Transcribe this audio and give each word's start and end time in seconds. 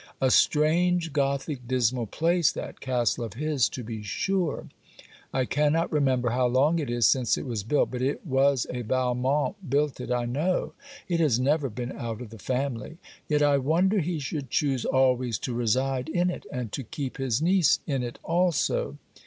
A 0.19 0.31
strange 0.31 1.13
Gothic 1.13 1.67
dismal 1.67 2.07
place 2.07 2.51
that 2.53 2.79
castle 2.81 3.23
of 3.23 3.35
his 3.35 3.69
to 3.69 3.83
be 3.83 4.01
sure. 4.01 4.65
I 5.31 5.45
cannot 5.45 5.91
remember 5.91 6.31
how 6.31 6.47
long 6.47 6.79
it 6.79 6.89
is 6.89 7.05
since 7.05 7.37
it 7.37 7.45
was 7.45 7.61
built; 7.61 7.91
but 7.91 8.01
it 8.01 8.25
was 8.25 8.65
a 8.71 8.81
Valmont 8.81 9.69
built 9.69 10.01
it 10.01 10.09
I 10.11 10.25
know. 10.25 10.73
It 11.07 11.19
has 11.19 11.39
never 11.39 11.69
been 11.69 11.91
out 11.91 12.19
of 12.19 12.31
the 12.31 12.39
family. 12.39 12.97
Yet 13.29 13.43
I 13.43 13.59
wonder 13.59 13.99
he 13.99 14.17
should 14.17 14.49
choose 14.49 14.85
always 14.85 15.37
to 15.37 15.53
reside 15.53 16.09
in 16.09 16.31
it; 16.31 16.47
and 16.51 16.71
to 16.71 16.81
keep 16.83 17.17
his 17.17 17.39
niece 17.39 17.77
in 17.85 18.01
it 18.01 18.17
also. 18.23 18.97